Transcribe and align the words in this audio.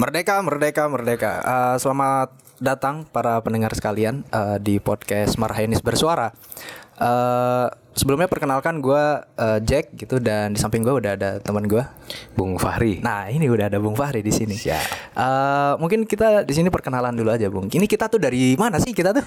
Merdeka, 0.00 0.40
merdeka, 0.40 0.88
merdeka. 0.88 1.32
Uh, 1.44 1.76
selamat 1.76 2.32
datang 2.56 3.04
para 3.04 3.36
pendengar 3.44 3.76
sekalian 3.76 4.24
uh, 4.32 4.56
di 4.56 4.80
podcast 4.80 5.36
Marhainis 5.36 5.84
Bersuara. 5.84 6.32
Uh, 6.96 7.68
sebelumnya 7.92 8.24
perkenalkan 8.24 8.80
gue 8.80 8.96
uh, 9.20 9.60
Jack 9.60 9.92
gitu 10.00 10.16
dan 10.16 10.56
di 10.56 10.58
samping 10.60 10.80
gue 10.80 11.04
udah 11.04 11.20
ada 11.20 11.36
teman 11.44 11.68
gue 11.68 11.84
Bung 12.32 12.56
Fahri. 12.56 13.04
Nah 13.04 13.28
ini 13.28 13.44
udah 13.52 13.68
ada 13.68 13.76
Bung 13.76 13.92
Fahri 13.92 14.24
di 14.24 14.32
sini. 14.32 14.56
Uh, 15.12 15.76
mungkin 15.76 16.08
kita 16.08 16.48
di 16.48 16.56
sini 16.56 16.72
perkenalan 16.72 17.12
dulu 17.12 17.36
aja 17.36 17.52
Bung. 17.52 17.68
Ini 17.68 17.84
kita 17.84 18.08
tuh 18.08 18.16
dari 18.16 18.56
mana 18.56 18.80
sih 18.80 18.96
kita 18.96 19.12
tuh? 19.12 19.24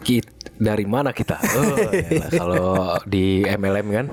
Kita, 0.00 0.32
dari 0.56 0.88
mana 0.88 1.12
kita? 1.12 1.36
Oh, 1.36 1.92
kalau 2.40 2.96
di 3.04 3.44
MLM 3.44 3.88
kan. 3.92 4.06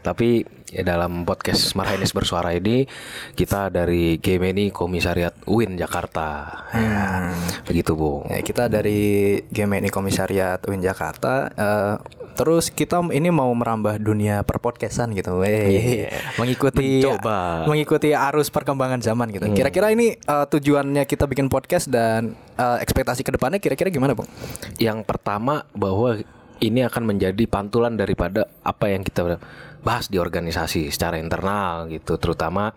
Tapi 0.00 0.42
ya 0.70 0.80
dalam 0.80 1.26
podcast 1.26 1.74
Marhainis 1.74 2.14
Bersuara 2.14 2.54
ini 2.54 2.86
kita 3.34 3.68
dari 3.68 4.16
Gemini 4.16 4.70
Komisariat 4.70 5.34
UIN 5.44 5.76
Jakarta. 5.76 6.46
Ya, 6.72 7.34
begitu, 7.66 7.92
Bung. 7.92 8.24
Ya, 8.26 8.40
kita 8.40 8.66
dari 8.66 9.40
Gemini 9.48 9.90
Komisariat 9.90 10.62
UIN 10.64 10.80
Jakarta. 10.80 11.50
Uh, 11.52 11.94
terus 12.30 12.72
kita 12.72 13.02
ini 13.10 13.28
mau 13.28 13.50
merambah 13.52 14.00
dunia 14.00 14.40
perpodcastan 14.40 15.12
gitu. 15.12 15.42
Wey, 15.42 16.06
Iya. 16.06 16.16
mengikuti 16.40 17.04
Mencoba. 17.04 17.68
mengikuti 17.68 18.16
arus 18.16 18.48
perkembangan 18.48 19.04
zaman 19.04 19.28
gitu. 19.28 19.50
Kira-kira 19.52 19.92
ini 19.92 20.16
uh, 20.24 20.48
tujuannya 20.48 21.04
kita 21.04 21.28
bikin 21.28 21.52
podcast 21.52 21.92
dan 21.92 22.32
uh, 22.56 22.80
ekspektasi 22.80 23.20
ke 23.20 23.34
depannya 23.34 23.60
kira-kira 23.60 23.92
gimana, 23.92 24.16
Bung? 24.16 24.30
Yang 24.80 25.04
pertama 25.04 25.68
bahwa 25.76 26.16
ini 26.60 26.84
akan 26.84 27.08
menjadi 27.08 27.44
pantulan 27.48 27.96
daripada 27.96 28.46
apa 28.62 28.92
yang 28.92 29.02
kita 29.02 29.40
bahas 29.80 30.12
di 30.12 30.20
organisasi 30.20 30.92
secara 30.92 31.16
internal 31.16 31.88
gitu, 31.88 32.20
terutama 32.20 32.76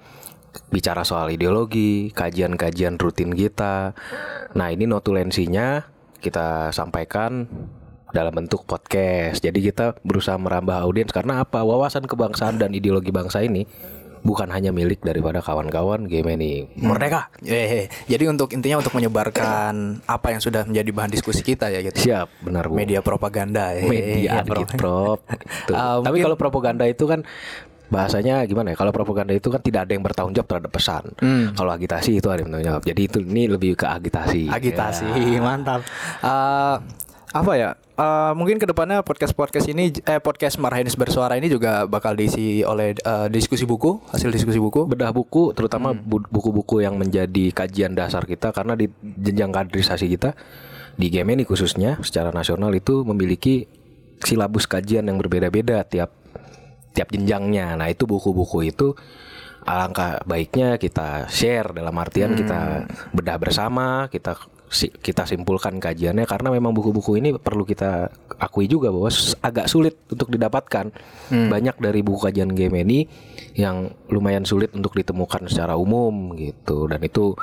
bicara 0.72 1.04
soal 1.04 1.30
ideologi, 1.34 2.14
kajian-kajian 2.16 2.96
rutin 2.96 3.34
kita. 3.34 3.92
Nah, 4.56 4.68
ini 4.72 4.88
notulensinya 4.88 5.84
kita 6.24 6.72
sampaikan 6.72 7.50
dalam 8.14 8.32
bentuk 8.32 8.64
podcast. 8.64 9.42
Jadi 9.42 9.60
kita 9.60 9.98
berusaha 10.06 10.38
merambah 10.38 10.86
audiens 10.86 11.10
karena 11.10 11.42
apa? 11.42 11.66
Wawasan 11.66 12.06
kebangsaan 12.06 12.62
dan 12.62 12.72
ideologi 12.72 13.10
bangsa 13.10 13.42
ini 13.42 13.66
bukan 14.24 14.48
hanya 14.50 14.72
milik 14.72 15.00
daripada 15.00 15.38
kawan-kawan 15.38 16.08
Gemini. 16.08 16.66
Merdeka. 16.74 17.28
Eh, 17.40 17.92
jadi 18.08 18.24
untuk 18.26 18.50
intinya 18.50 18.80
untuk 18.80 18.96
menyebarkan 18.96 20.02
apa 20.02 20.28
yang 20.32 20.40
sudah 20.40 20.64
menjadi 20.64 20.90
bahan 20.90 21.12
diskusi 21.12 21.44
kita 21.44 21.68
ya 21.68 21.84
gitu. 21.84 22.00
Siap, 22.02 22.42
benar 22.42 22.66
Bu. 22.66 22.74
Media 22.74 23.00
propaganda 23.00 23.72
ya. 23.72 23.84
media 23.84 24.42
Bro. 24.42 24.56
dikit 24.56 24.70
prop. 24.76 25.20
Ah, 25.70 26.00
tapi 26.00 26.18
mungkin- 26.18 26.24
kalau 26.26 26.38
propaganda 26.38 26.88
itu 26.88 27.04
kan 27.04 27.22
bahasanya 27.86 28.42
gimana 28.44 28.74
ya 28.74 28.76
kalau 28.76 28.90
propaganda 28.90 29.32
itu 29.32 29.54
kan 29.54 29.62
tidak 29.62 29.86
ada 29.86 29.94
yang 29.94 30.02
bertanggung 30.02 30.34
jawab 30.34 30.50
terhadap 30.50 30.72
pesan 30.74 31.04
Hmm. 31.14 31.54
kalau 31.54 31.70
agitasi 31.70 32.18
itu 32.18 32.26
ada 32.26 32.42
yang 32.42 32.50
bertanggung 32.50 32.70
jawab 32.74 32.84
jadi 32.84 33.02
itu 33.04 33.18
ini 33.22 33.44
lebih 33.46 33.78
ke 33.78 33.86
agitasi 33.86 34.50
agitasi 34.50 35.06
Ya. 35.14 35.38
mantap 35.38 35.86
Eh, 36.18 36.76
apa 37.34 37.54
ya 37.56 37.72
Eh, 37.94 38.32
mungkin 38.34 38.58
ke 38.58 38.66
depannya 38.66 39.06
podcast 39.06 39.38
podcast 39.38 39.70
ini 39.70 39.94
eh 40.10 40.18
podcast 40.18 40.58
Marhainis 40.58 40.98
bersuara 40.98 41.38
ini 41.38 41.46
juga 41.46 41.86
bakal 41.86 42.18
diisi 42.18 42.66
oleh 42.66 42.98
eh, 42.98 43.28
diskusi 43.30 43.70
buku 43.70 44.02
hasil 44.10 44.34
diskusi 44.34 44.58
buku 44.58 44.90
bedah 44.90 45.14
buku 45.14 45.54
terutama 45.54 45.94
Hmm. 45.94 46.02
bu- 46.02 46.26
buku-buku 46.26 46.82
yang 46.82 46.98
menjadi 46.98 47.54
kajian 47.54 47.94
dasar 47.94 48.26
kita 48.26 48.50
karena 48.50 48.74
di 48.74 48.90
jenjang 48.98 49.54
kaderisasi 49.54 50.10
kita 50.10 50.34
di 50.98 51.14
Gemini 51.14 51.46
khususnya 51.46 52.02
secara 52.02 52.34
nasional 52.34 52.74
itu 52.74 53.06
memiliki 53.06 53.70
silabus 54.26 54.66
kajian 54.66 55.06
yang 55.06 55.22
berbeda-beda 55.22 55.86
tiap 55.86 56.10
tiap 56.98 57.14
jenjangnya. 57.14 57.78
Nah, 57.78 57.94
itu 57.94 58.10
buku-buku 58.10 58.74
itu 58.74 58.98
alangkah 59.70 60.18
baiknya 60.26 60.82
kita 60.82 61.30
share 61.30 61.78
dalam 61.78 61.94
artian 61.94 62.34
kita 62.34 62.90
bedah 63.14 63.38
bersama, 63.38 64.10
kita 64.10 64.34
kita 64.74 65.30
simpulkan 65.30 65.78
kajiannya 65.78 66.26
karena 66.26 66.50
memang 66.50 66.74
buku-buku 66.74 67.22
ini 67.22 67.38
perlu 67.38 67.62
kita 67.62 68.10
akui 68.42 68.66
juga 68.66 68.90
bahwa 68.90 69.14
agak 69.46 69.70
sulit 69.70 69.96
untuk 70.10 70.34
didapatkan. 70.34 70.90
Banyak 71.30 71.78
dari 71.78 72.02
buku 72.02 72.30
kajian 72.30 72.52
Gemini 72.52 73.06
yang 73.54 73.94
lumayan 74.10 74.44
sulit 74.44 74.74
untuk 74.74 74.98
ditemukan 74.98 75.46
secara 75.46 75.78
umum 75.78 76.34
gitu 76.34 76.90
dan 76.90 77.00
itu 77.06 77.38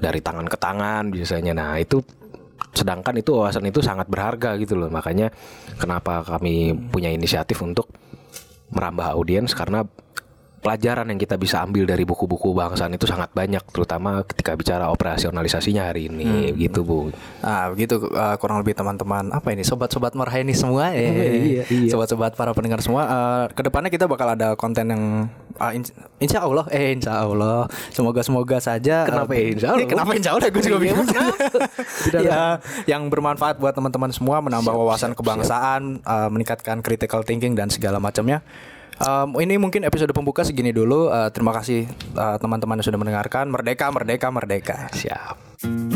dari 0.00 0.20
tangan 0.24 0.48
ke 0.48 0.56
tangan 0.56 1.12
biasanya. 1.12 1.52
Nah, 1.52 1.76
itu 1.76 2.00
sedangkan 2.72 3.16
itu 3.16 3.32
wawasan 3.36 3.68
itu 3.68 3.80
sangat 3.84 4.08
berharga 4.08 4.56
gitu 4.56 4.76
loh. 4.76 4.88
Makanya 4.88 5.32
kenapa 5.76 6.24
kami 6.24 6.72
punya 6.88 7.12
inisiatif 7.12 7.60
untuk 7.60 7.88
merambah 8.72 9.14
audiens 9.14 9.52
karena 9.54 9.84
pelajaran 10.56 11.06
yang 11.06 11.16
kita 11.16 11.36
bisa 11.36 11.62
ambil 11.62 11.86
dari 11.86 12.02
buku-buku 12.02 12.50
bangsaan 12.50 12.90
itu 12.90 13.06
sangat 13.06 13.30
banyak 13.30 13.62
terutama 13.70 14.24
ketika 14.26 14.56
bicara 14.56 14.90
operasionalisasinya 14.90 15.92
hari 15.92 16.08
ini. 16.08 16.50
Gitu 16.52 16.82
Bu. 16.82 17.14
Nah 17.40 17.70
begitu 17.70 18.00
eh, 18.08 18.36
kurang 18.36 18.60
lebih 18.60 18.74
teman-teman 18.74 19.30
apa 19.30 19.54
ini 19.54 19.62
sobat-sobat 19.62 20.16
Marhainis 20.16 20.58
semua 20.58 20.90
eh, 20.90 21.06
iya, 21.60 21.62
iya. 21.68 21.90
sobat-sobat 21.90 22.34
para 22.34 22.50
pendengar 22.50 22.82
semua 22.82 23.02
eh, 23.06 23.44
ke 23.54 23.62
depannya 23.62 23.88
kita 23.88 24.10
bakal 24.10 24.32
ada 24.32 24.58
konten 24.58 24.90
yang 24.90 25.02
ah, 25.56 25.70
in- 25.70 25.86
insya 26.18 26.42
Allah 26.42 26.66
eh 26.68 26.96
insya 26.96 27.22
Allah. 27.22 27.70
Semoga 27.94 28.20
semoga 28.20 28.58
saja 28.58 29.06
Kenapa 29.06 29.32
eh, 29.36 29.38
ya 29.38 29.46
insya 29.54 29.68
Allah? 29.70 29.84
eh, 29.84 29.88
kenapa 29.92 30.10
insya 30.16 30.30
Allah? 30.34 30.48
Gue 30.50 30.62
juga 30.62 30.76
Iya, 30.76 30.84
bingung. 30.84 31.06
Ya 32.26 32.58
yang 32.86 33.06
bermanfaat 33.06 33.58
buat 33.58 33.70
teman-teman 33.70 34.10
semua 34.10 34.42
menambah 34.42 34.72
wawasan 34.72 35.14
kebangsaan 35.14 36.02
eh, 36.02 36.28
meningkatkan 36.28 36.80
critical 36.80 37.22
thinking 37.22 37.54
dan 37.54 37.70
segala 37.70 37.98
macamnya 37.98 38.42
Um, 38.96 39.36
ini 39.44 39.60
mungkin 39.60 39.84
episode 39.84 40.12
pembuka 40.16 40.40
segini 40.40 40.72
dulu. 40.72 41.12
Eh, 41.12 41.28
terima 41.28 41.52
kasih 41.52 41.84
eh, 42.16 42.36
teman-teman 42.40 42.80
yang 42.80 42.86
sudah 42.88 43.00
mendengarkan. 43.00 43.52
Merdeka, 43.52 43.92
merdeka, 43.92 44.28
merdeka. 44.32 44.76
Siap. 44.92 45.95